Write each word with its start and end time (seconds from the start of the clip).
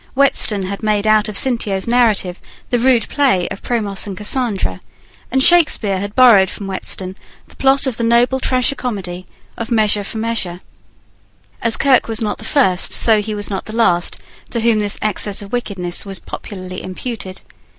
Whetstone 0.15 0.63
had 0.63 0.81
made 0.81 1.05
out 1.05 1.29
of 1.29 1.37
Cintio's 1.37 1.87
narrative 1.87 2.41
the 2.71 2.79
rude 2.79 3.07
play 3.07 3.47
of 3.49 3.61
Promos 3.61 4.07
and 4.07 4.17
Cassandra; 4.17 4.79
and 5.29 5.43
Shakspeare 5.43 5.99
had 5.99 6.15
borrowed 6.15 6.49
from 6.49 6.65
Whetstone 6.65 7.13
the 7.47 7.55
plot 7.55 7.85
of 7.85 7.97
the 7.97 8.03
noble 8.03 8.39
tragicomedy 8.39 9.27
of 9.59 9.69
Measure 9.69 10.03
for 10.03 10.17
Measure. 10.17 10.57
As 11.61 11.77
Kirke 11.77 12.07
was 12.07 12.19
not 12.19 12.39
the 12.39 12.43
first 12.45 12.91
so 12.93 13.21
he 13.21 13.35
was 13.35 13.51
not 13.51 13.65
the 13.65 13.75
last, 13.75 14.17
to 14.49 14.61
whom 14.61 14.79
this 14.79 14.97
excess 15.03 15.43
of 15.43 15.51
wickedness 15.53 16.03
was 16.03 16.17
popularly 16.17 16.81
imputed. 16.81 17.43